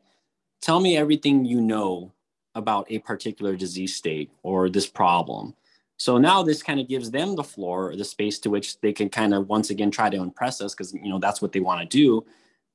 [0.61, 2.11] tell me everything you know
[2.55, 5.55] about a particular disease state or this problem.
[5.97, 9.09] So now this kind of gives them the floor, the space to which they can
[9.09, 11.81] kind of once again try to impress us because you know that's what they want
[11.81, 12.25] to do,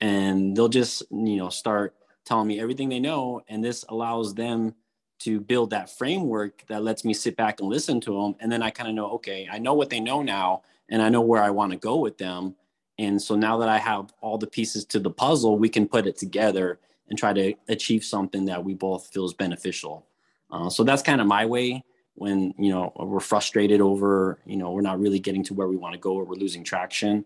[0.00, 4.74] and they'll just you know start telling me everything they know, and this allows them
[5.20, 8.62] to build that framework that lets me sit back and listen to them, and then
[8.62, 11.42] I kind of know okay, I know what they know now, and I know where
[11.42, 12.54] I want to go with them,
[12.98, 16.06] and so now that I have all the pieces to the puzzle, we can put
[16.06, 16.78] it together
[17.08, 20.06] and try to achieve something that we both feel is beneficial.
[20.50, 21.82] Uh, so that's kind of my way
[22.14, 25.76] when you know we're frustrated over you know we're not really getting to where we
[25.76, 27.24] want to go or we're losing traction.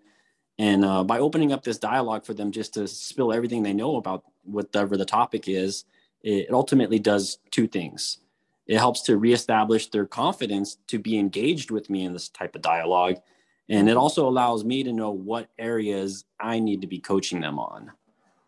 [0.59, 3.97] And uh, by opening up this dialogue for them just to spill everything they know
[3.97, 5.85] about whatever the topic is
[6.27, 8.19] it ultimately does two things.
[8.67, 12.63] It helps to reestablish their confidence to be engaged with me in this type of
[12.63, 13.21] dialogue
[13.69, 17.59] and it also allows me to know what areas i need to be coaching them
[17.59, 17.91] on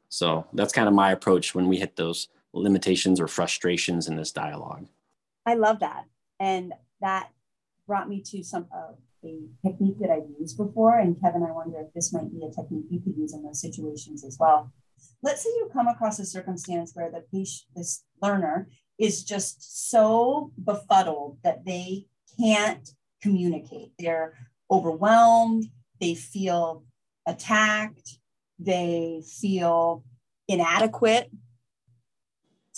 [0.09, 4.33] so that's kind of my approach when we hit those limitations or frustrations in this
[4.33, 4.87] dialogue
[5.47, 6.05] i love that
[6.41, 7.31] and that
[7.87, 10.99] brought me to some of a technique that I've used before.
[10.99, 13.61] And Kevin, I wonder if this might be a technique you could use in those
[13.61, 14.73] situations as well.
[15.23, 20.53] Let's say you come across a circumstance where the patient, this learner is just so
[20.63, 22.07] befuddled that they
[22.39, 22.89] can't
[23.23, 23.93] communicate.
[23.99, 24.35] They're
[24.71, 25.67] overwhelmed,
[26.01, 26.85] they feel
[27.27, 28.19] attacked,
[28.59, 30.05] they feel
[30.49, 31.31] inadequate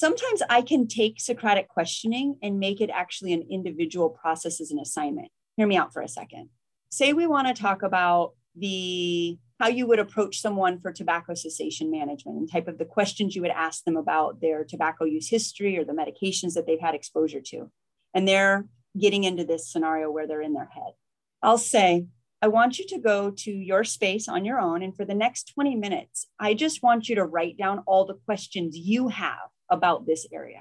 [0.00, 4.78] sometimes I can take Socratic questioning and make it actually an individual process as an
[4.78, 5.28] assignment.
[5.56, 6.48] Hear me out for a second.
[6.90, 11.90] Say we want to talk about the how you would approach someone for tobacco cessation
[11.90, 15.76] management and type of the questions you would ask them about their tobacco use history
[15.76, 17.70] or the medications that they've had exposure to.
[18.14, 18.64] And they're
[18.98, 20.94] getting into this scenario where they're in their head.
[21.42, 22.06] I'll say,
[22.42, 24.82] I want you to go to your space on your own.
[24.82, 28.18] And for the next 20 minutes, I just want you to write down all the
[28.24, 30.60] questions you have about this area.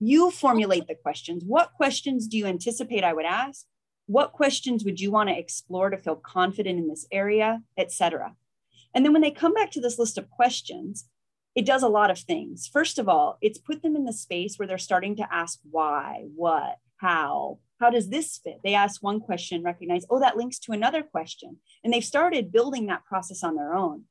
[0.00, 1.42] You formulate the questions.
[1.44, 3.66] What questions do you anticipate I would ask?
[4.06, 8.34] What questions would you want to explore to feel confident in this area, etc.
[8.94, 11.08] And then when they come back to this list of questions,
[11.54, 12.66] it does a lot of things.
[12.72, 16.24] First of all, it's put them in the space where they're starting to ask why,
[16.34, 18.60] what, how, how does this fit?
[18.64, 21.58] They ask one question, recognize, oh, that links to another question.
[21.82, 24.04] And they've started building that process on their own.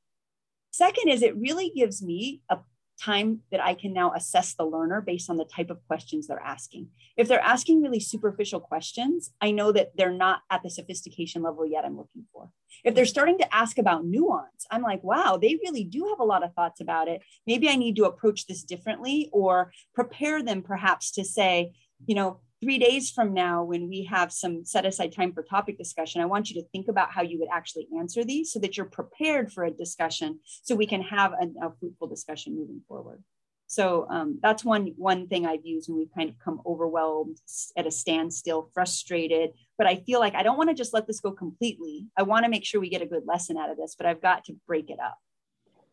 [0.72, 2.60] Second is it really gives me a
[3.00, 6.42] time that I can now assess the learner based on the type of questions they're
[6.42, 6.90] asking.
[7.16, 11.66] If they're asking really superficial questions, I know that they're not at the sophistication level
[11.66, 12.50] yet I'm looking for.
[12.84, 16.26] If they're starting to ask about nuance, I'm like, wow, they really do have a
[16.26, 17.22] lot of thoughts about it.
[17.46, 21.74] Maybe I need to approach this differently or prepare them perhaps to say,
[22.06, 25.78] you know, three days from now, when we have some set aside time for topic
[25.78, 28.78] discussion, I want you to think about how you would actually answer these so that
[28.78, 33.24] you're prepared for a discussion so we can have a, a fruitful discussion moving forward.
[33.68, 37.38] So um, that's one one thing I've used when we've kind of come overwhelmed
[37.76, 39.52] at a standstill, frustrated.
[39.78, 42.08] But I feel like I don't want to just let this go completely.
[42.18, 44.22] I want to make sure we get a good lesson out of this, but I've
[44.22, 45.18] got to break it up.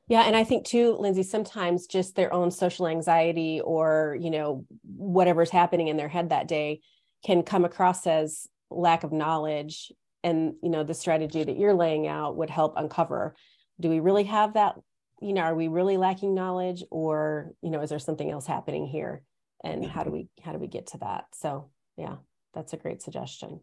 [0.06, 4.66] Yeah, and I think too, Lindsay, sometimes just their own social anxiety or you know
[4.82, 6.80] whatever's happening in their head that day
[7.24, 12.06] can come across as lack of knowledge, and you know the strategy that you're laying
[12.06, 13.34] out would help uncover.
[13.80, 14.76] Do we really have that
[15.22, 18.86] you know are we really lacking knowledge or you know is there something else happening
[18.86, 19.22] here?
[19.62, 20.18] And how do mm-hmm.
[20.18, 21.24] we how do we get to that?
[21.32, 22.16] So yeah
[22.54, 23.60] that's a great suggestion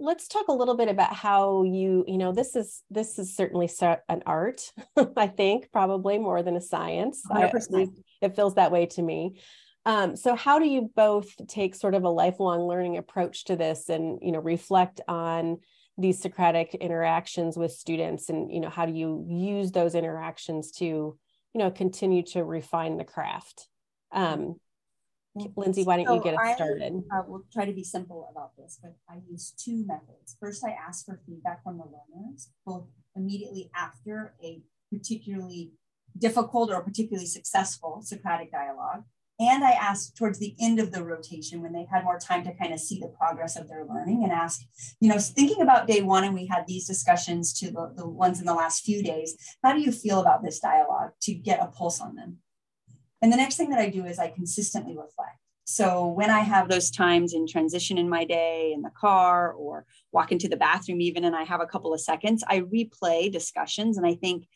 [0.00, 3.68] let's talk a little bit about how you you know this is this is certainly
[4.08, 4.72] an art
[5.16, 7.22] i think probably more than a science.
[8.22, 9.40] I, it feels that way to me.
[9.84, 13.88] Um, so how do you both take sort of a lifelong learning approach to this
[13.88, 15.58] and you know reflect on
[15.96, 20.84] these socratic interactions with students and you know how do you use those interactions to
[20.84, 21.18] you
[21.54, 23.68] know continue to refine the craft?
[24.12, 24.56] Um,
[25.56, 28.28] lindsay why don't so you get us started I, uh, will try to be simple
[28.30, 32.50] about this but i use two methods first i ask for feedback from the learners
[32.66, 35.72] both immediately after a particularly
[36.16, 39.04] difficult or particularly successful socratic dialogue
[39.40, 42.54] and I asked towards the end of the rotation when they've had more time to
[42.54, 44.62] kind of see the progress of their learning and ask,
[45.00, 48.40] you know, thinking about day one, and we had these discussions to the, the ones
[48.40, 51.66] in the last few days, how do you feel about this dialogue to get a
[51.66, 52.38] pulse on them?
[53.20, 55.38] And the next thing that I do is I consistently reflect.
[55.64, 59.84] So when I have those times in transition in my day in the car or
[60.12, 63.98] walk into the bathroom, even, and I have a couple of seconds, I replay discussions
[63.98, 64.46] and I think,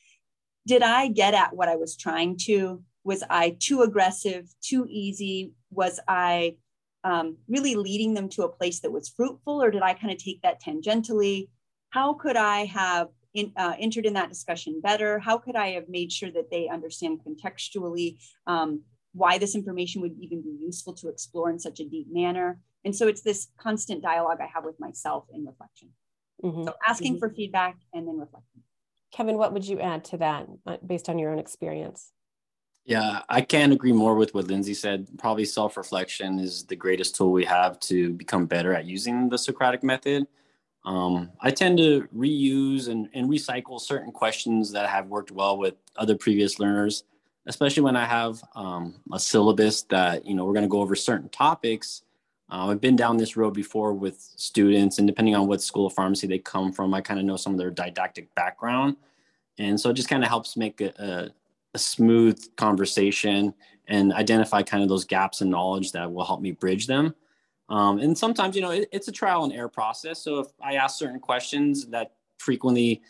[0.66, 2.82] did I get at what I was trying to?
[3.04, 5.52] was I too aggressive, too easy?
[5.70, 6.56] Was I
[7.04, 10.18] um, really leading them to a place that was fruitful, or did I kind of
[10.18, 11.48] take that tangentially?
[11.90, 15.18] How could I have in, uh, entered in that discussion better?
[15.18, 20.16] How could I have made sure that they understand contextually um, why this information would
[20.18, 22.60] even be useful to explore in such a deep manner?
[22.84, 25.90] And so it's this constant dialogue I have with myself in reflection.
[26.42, 26.64] Mm-hmm.
[26.64, 27.20] So asking mm-hmm.
[27.20, 28.62] for feedback and then reflecting.
[29.12, 32.12] Kevin, what would you add to that uh, based on your own experience?
[32.84, 35.06] Yeah, I can't agree more with what Lindsay said.
[35.18, 39.38] Probably self reflection is the greatest tool we have to become better at using the
[39.38, 40.26] Socratic method.
[40.84, 45.74] Um, I tend to reuse and, and recycle certain questions that have worked well with
[45.96, 47.04] other previous learners,
[47.46, 50.96] especially when I have um, a syllabus that, you know, we're going to go over
[50.96, 52.02] certain topics.
[52.50, 55.92] Uh, I've been down this road before with students, and depending on what school of
[55.92, 58.96] pharmacy they come from, I kind of know some of their didactic background.
[59.58, 61.30] And so it just kind of helps make a, a
[61.74, 63.54] a smooth conversation
[63.88, 67.14] and identify kind of those gaps in knowledge that will help me bridge them.
[67.72, 70.22] Um, and sometimes, you know, it, it's a trial and error process.
[70.22, 73.00] So if I ask certain questions that frequently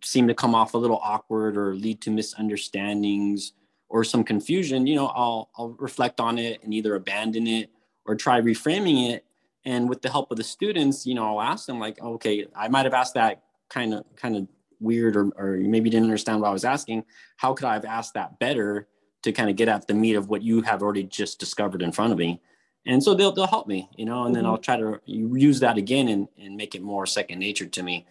[0.00, 3.52] seem to come off a little awkward or lead to misunderstandings
[3.88, 7.68] or some confusion, you know, I'll, I'll reflect on it and either abandon it
[8.04, 9.24] or try reframing it.
[9.64, 12.68] And with the help of the students, you know, I'll ask them like, okay, I
[12.68, 14.46] might have asked that kind of kind of
[14.78, 17.04] weird or, or maybe didn't understand what I was asking,
[17.38, 18.86] how could I have asked that better
[19.22, 21.90] to kind of get at the meat of what you have already just discovered in
[21.90, 22.40] front of me?
[22.86, 24.34] And so they'll, they'll help me, you know, and mm-hmm.
[24.34, 27.82] then I'll try to use that again and, and make it more second nature to
[27.82, 28.06] me.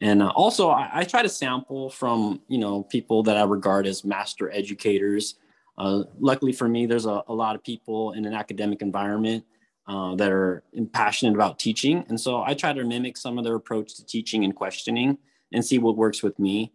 [0.00, 3.86] And uh, also I, I, try to sample from, you know, people that I regard
[3.86, 5.36] as master educators.
[5.78, 9.44] Uh, luckily for me, there's a, a, lot of people in an academic environment
[9.88, 12.04] uh, that are passionate about teaching.
[12.08, 15.18] And so I try to mimic some of their approach to teaching and questioning
[15.52, 16.72] and see what works with me.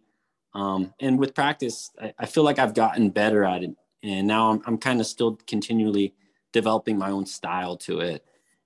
[0.54, 3.70] Um, and with practice, I, I, feel like I've gotten better at it.
[4.02, 6.14] And now I'm, I'm kind of still continually
[6.52, 8.24] developing my own style to it.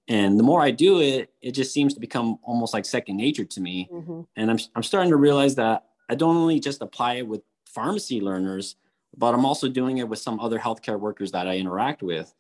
[0.08, 3.44] And the more I do it, it just seems to become almost like second nature
[3.44, 3.88] to me.
[3.92, 4.20] Mm-hmm.
[4.36, 8.20] And I'm, I'm starting to realize that I don't only just apply it with pharmacy
[8.20, 8.76] learners,
[9.16, 12.32] but I'm also doing it with some other healthcare workers that I interact with.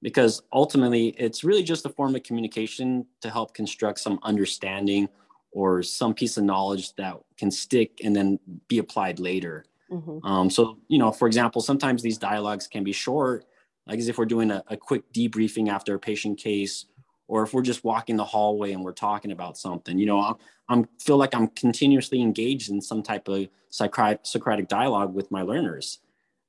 [0.00, 5.08] Because ultimately, it's really just a form of communication to help construct some understanding
[5.52, 9.64] or some piece of knowledge that can stick and then be applied later.
[9.92, 10.26] Mm-hmm.
[10.26, 13.44] Um, so, you know, for example, sometimes these dialogues can be short,
[13.86, 16.86] like as if we're doing a, a, quick debriefing after a patient case,
[17.28, 19.98] or if we're just walking the hallway and we're talking about something.
[19.98, 20.34] You know, I'm,
[20.68, 25.42] I'm feel like I'm continuously engaged in some type of Socratic, Socratic dialogue with my
[25.42, 25.98] learners,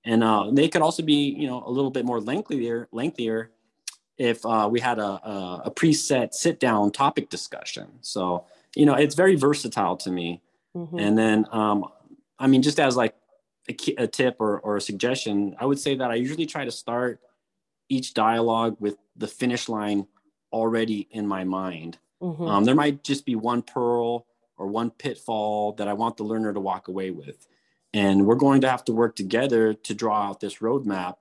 [0.05, 3.51] and uh, they could also be, you know, a little bit more lengthier, lengthier,
[4.17, 7.88] if uh, we had a, a, a preset sit down topic discussion.
[8.01, 10.41] So you know, it's very versatile to me.
[10.75, 10.99] Mm-hmm.
[10.99, 11.86] And then, um,
[12.39, 13.15] I mean, just as like
[13.70, 16.72] a, a tip or, or a suggestion, I would say that I usually try to
[16.72, 17.20] start
[17.89, 20.07] each dialogue with the finish line
[20.51, 21.97] already in my mind.
[22.22, 22.47] Mm-hmm.
[22.47, 24.26] Um, there might just be one pearl
[24.57, 27.47] or one pitfall that I want the learner to walk away with.
[27.93, 31.16] And we're going to have to work together to draw out this roadmap.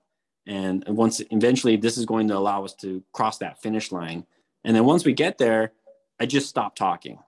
[0.46, 4.26] And once eventually, this is going to allow us to cross that finish line.
[4.64, 5.72] And then once we get there,
[6.20, 7.18] I just stop talking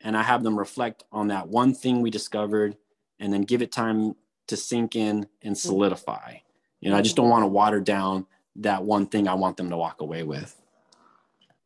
[0.00, 2.76] and I have them reflect on that one thing we discovered
[3.18, 4.14] and then give it time
[4.48, 5.68] to sink in and mm-hmm.
[5.68, 6.36] solidify.
[6.80, 8.26] You know, I just don't want to water down
[8.56, 10.60] that one thing I want them to walk away with.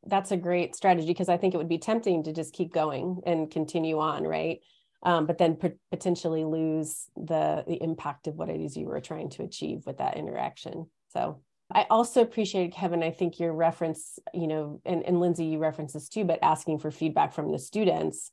[0.07, 3.21] That's a great strategy because I think it would be tempting to just keep going
[3.27, 4.61] and continue on, right?
[5.03, 9.01] Um, but then p- potentially lose the the impact of what it is you were
[9.01, 10.87] trying to achieve with that interaction.
[11.09, 11.41] So
[11.73, 13.03] I also appreciated Kevin.
[13.03, 16.79] I think your reference, you know, and, and Lindsay, you reference this too, but asking
[16.79, 18.31] for feedback from the students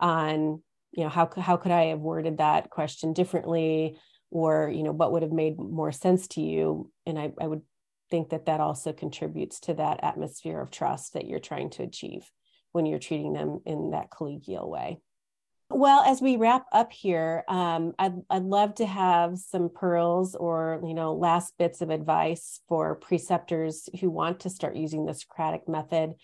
[0.00, 0.62] on,
[0.92, 3.98] you know, how how could I have worded that question differently,
[4.30, 6.90] or you know, what would have made more sense to you?
[7.06, 7.62] And I, I would
[8.10, 12.30] think that that also contributes to that atmosphere of trust that you're trying to achieve
[12.72, 15.00] when you're treating them in that collegial way.
[15.70, 20.80] Well, as we wrap up here, um, I'd, I'd love to have some pearls or,
[20.82, 25.68] you know, last bits of advice for preceptors who want to start using the Socratic
[25.68, 26.14] method,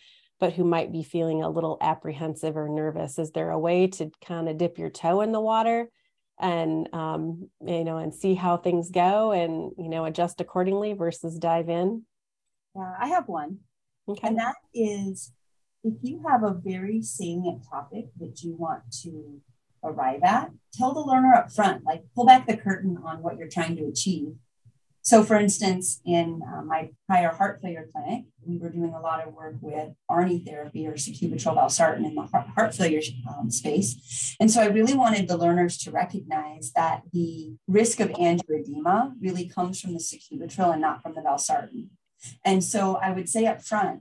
[0.44, 3.18] but who might be feeling a little apprehensive or nervous.
[3.18, 5.88] Is there a way to kind of dip your toe in the water
[6.38, 11.38] and, um, you know, and see how things go and, you know, adjust accordingly versus
[11.38, 12.02] dive in?
[12.76, 13.60] Yeah, I have one.
[14.06, 14.28] Okay.
[14.28, 15.32] And that is
[15.82, 19.40] if you have a very salient topic that you want to
[19.82, 23.48] arrive at, tell the learner up front, like pull back the curtain on what you're
[23.48, 24.34] trying to achieve.
[25.04, 29.20] So, for instance, in uh, my prior heart failure clinic, we were doing a lot
[29.20, 34.34] of work with ARNI therapy or sacubitril valsartan in the heart, failure um, space.
[34.40, 39.46] And so I really wanted the learners to recognize that the risk of angioedema really
[39.46, 41.88] comes from the sacubitril and not from the valsartan.
[42.42, 44.00] And so I would say up front,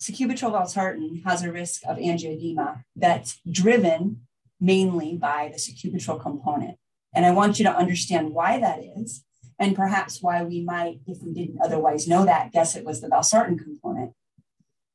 [0.00, 4.20] sacubitril valsartan has a risk of angioedema that's driven
[4.60, 6.78] mainly by the sacubitril component.
[7.12, 9.24] And I want you to understand why that is,
[9.58, 13.08] and perhaps why we might, if we didn't otherwise know that, guess it was the
[13.08, 14.12] valsartan component,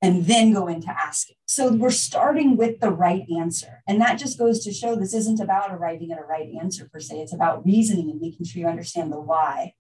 [0.02, 1.36] and then go into asking.
[1.46, 3.84] So we're starting with the right answer.
[3.88, 7.00] And that just goes to show this isn't about arriving at a right answer per
[7.00, 9.74] se, it's about reasoning and making sure you understand the why.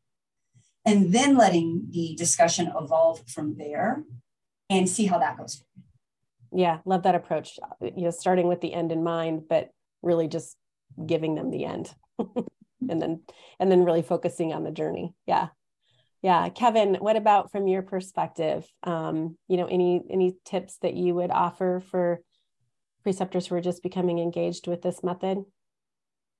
[0.85, 4.03] And then letting the discussion evolve from there
[4.69, 5.63] and see how that goes.
[6.51, 7.59] Yeah, love that approach.
[7.81, 9.69] You know, starting with the end in mind, but
[10.01, 10.55] really just
[11.05, 11.93] giving them the end.
[12.89, 13.21] and then
[13.59, 15.13] and then really focusing on the journey.
[15.25, 15.49] Yeah.
[16.21, 18.69] Yeah, Kevin, what about from your perspective?
[18.83, 22.19] Um, you know, any any tips that you would offer for
[23.03, 25.45] preceptors who are just becoming engaged with this method?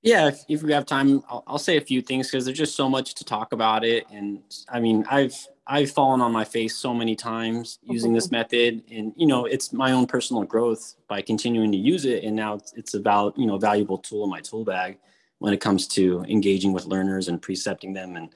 [0.02, 2.74] Yeah, if, if we have time, I'll, I'll say a few things because there's just
[2.74, 4.06] so much to talk about it.
[4.10, 5.36] And I mean, I've
[5.66, 9.72] I've fallen on my face so many times using this method, and you know, it's
[9.72, 13.46] my own personal growth by continuing to use it, and now it's, it's about you
[13.46, 14.98] know valuable tool in my tool bag
[15.40, 18.30] when it comes to engaging with learners and precepting them, and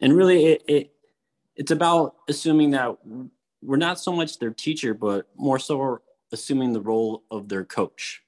[0.00, 0.92] and really it, it
[1.56, 2.96] it's about assuming that
[3.62, 6.00] we're not so much their teacher, but more so
[6.30, 8.22] assuming the role of their coach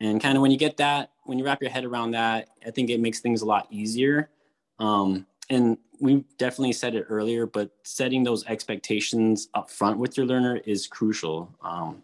[0.00, 2.70] and kind of when you get that, when you wrap your head around that, I
[2.70, 4.30] think it makes things a lot easier.
[4.78, 10.26] Um, and we definitely said it earlier, but setting those expectations up front with your
[10.26, 11.54] learner is crucial.
[11.62, 12.02] Um,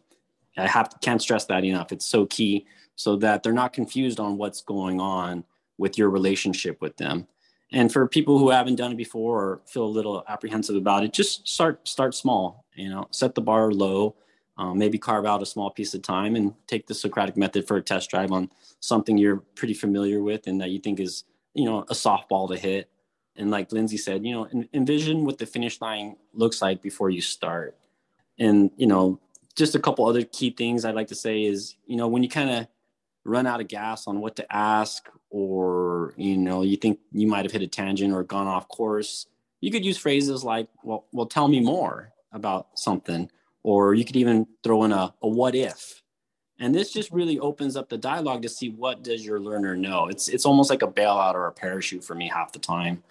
[0.56, 1.92] I have can't stress that enough.
[1.92, 2.66] It's so key
[2.96, 5.44] so that they're not confused on what's going on
[5.80, 7.26] with your relationship with them.
[7.72, 11.12] And for people who haven't done it before or feel a little apprehensive about it,
[11.12, 12.64] just start start small.
[12.74, 14.14] You know, set the bar low
[14.60, 17.78] uh, maybe carve out a small piece of time and take the Socratic method for
[17.78, 18.50] a test drive on
[18.80, 21.24] something you're pretty familiar with and that you think is,
[21.54, 22.90] you know, a softball to hit.
[23.36, 27.22] And like Lindsay said, you know, envision what the finish line looks like before you
[27.22, 27.74] start.
[28.38, 29.18] And, you know,
[29.56, 32.28] just a couple other key things I'd like to say is, you know, when you
[32.28, 32.66] kind of
[33.24, 37.44] run out of gas on what to ask or, you know, you think you might
[37.44, 39.26] have hit a tangent or gone off course,
[39.60, 43.30] you could use phrases like, well, well, tell me more about something
[43.62, 46.02] or you could even throw in a, a what if?
[46.58, 50.08] And this just really opens up the dialogue to see what does your learner know.
[50.08, 53.02] It's it's almost like a bailout or a parachute for me half the time.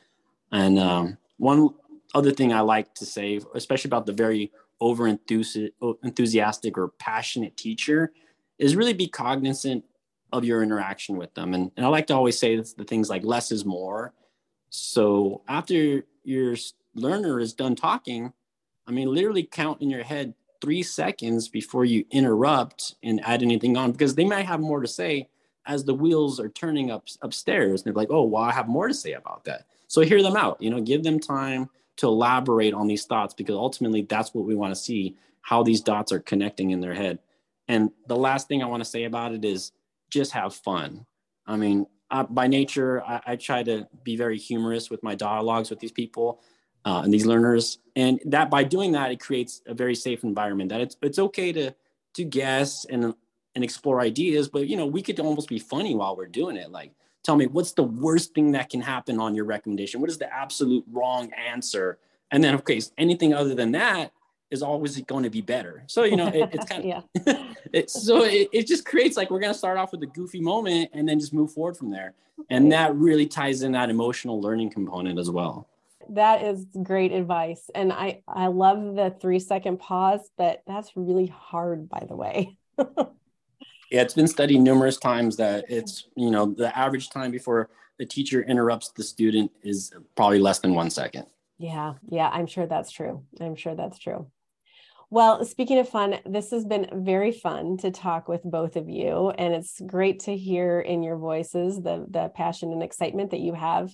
[0.52, 1.74] And um, one
[2.16, 4.52] other thing i like to say especially about the very
[4.82, 8.12] over enthusiastic or passionate teacher
[8.58, 9.84] is really be cognizant
[10.32, 13.24] of your interaction with them and, and i like to always say the things like
[13.24, 14.14] less is more
[14.70, 16.56] so after your
[16.96, 18.32] learner is done talking
[18.88, 23.78] i mean literally count in your head three seconds before you interrupt and add anything
[23.78, 25.30] on because they might have more to say
[25.66, 27.82] as the wheels are turning up upstairs.
[27.82, 29.66] And they're like, oh, well, I have more to say about that.
[29.88, 33.56] So hear them out, you know, give them time to elaborate on these thoughts because
[33.56, 37.20] ultimately that's what we want to see how these dots are connecting in their head.
[37.68, 39.72] And the last thing I want to say about it is
[40.10, 41.06] just have fun.
[41.46, 41.86] I mean,
[42.30, 46.42] by nature, I, I try to be very humorous with my dialogues with these people.
[46.86, 47.80] uh, and these learners.
[47.96, 51.52] And that by doing that, it creates a very safe environment that it's, it's okay
[51.52, 51.74] to,
[52.16, 53.14] to guess and,
[53.56, 56.72] and explore ideas, but you know, we could almost be funny while we're doing it.
[56.72, 56.94] Like,
[57.24, 60.00] tell me what's the worst thing that can happen on your recommendation?
[60.00, 62.00] What is the absolute wrong answer?
[62.32, 64.12] And then, of course, anything other than that
[64.52, 65.84] is always going to be better.
[65.88, 67.44] So, you know, it, it's kind of, yeah.
[67.74, 70.42] it's so it, it just creates like we're going to start off with a goofy
[70.42, 72.14] moment and then just move forward from there.
[72.50, 75.68] And that really ties in that emotional learning component as well.
[76.10, 77.70] That is great advice.
[77.76, 82.58] And I, I love the three second pause, but that's really hard, by the way.
[82.80, 87.70] yeah, it's been studied numerous times that it's, you know, the average time before
[88.00, 91.26] the teacher interrupts the student is probably less than one second.
[91.60, 93.24] Yeah, yeah, I'm sure that's true.
[93.40, 94.28] I'm sure that's true.
[95.12, 99.32] Well, speaking of fun, this has been very fun to talk with both of you.
[99.32, 103.56] And it's great to hear in your voices the, the passion and excitement that you
[103.56, 103.92] have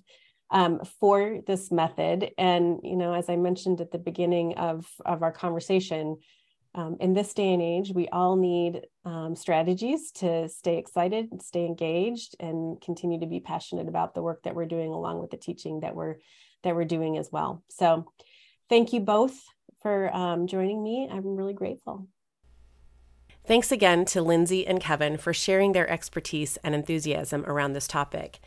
[0.51, 2.31] um, for this method.
[2.37, 6.17] And, you know, as I mentioned at the beginning of, of our conversation,
[6.73, 11.65] um, in this day and age, we all need um, strategies to stay excited, stay
[11.65, 15.37] engaged, and continue to be passionate about the work that we're doing, along with the
[15.37, 16.15] teaching that we're
[16.63, 17.63] that we're doing as well.
[17.69, 18.11] So,
[18.67, 19.41] thank you both
[19.85, 21.07] for um, joining me.
[21.11, 22.07] I'm really grateful.
[23.45, 28.39] Thanks again to Lindsay and Kevin for sharing their expertise and enthusiasm around this topic.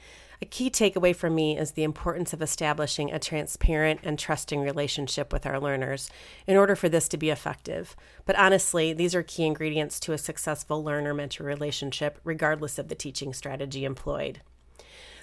[0.43, 5.33] A key takeaway for me is the importance of establishing a transparent and trusting relationship
[5.33, 6.11] with our learners
[6.49, 7.95] in order for this to be effective.
[8.25, 12.97] But honestly, these are key ingredients to a successful learner mentor relationship, regardless of the
[12.97, 14.41] teaching strategy employed.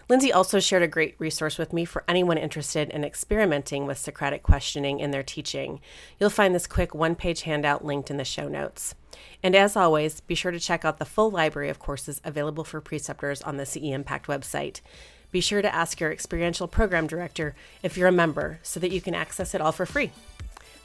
[0.07, 4.43] Lindsay also shared a great resource with me for anyone interested in experimenting with Socratic
[4.43, 5.79] questioning in their teaching.
[6.19, 8.93] You'll find this quick one page handout linked in the show notes.
[9.41, 12.81] And as always, be sure to check out the full library of courses available for
[12.81, 14.81] preceptors on the CE Impact website.
[15.31, 19.01] Be sure to ask your experiential program director if you're a member so that you
[19.01, 20.11] can access it all for free.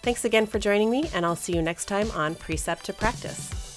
[0.02, 3.69] Thanks again for joining me, and I'll see you next time on Precept to Practice.